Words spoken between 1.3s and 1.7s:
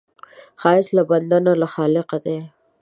نه، له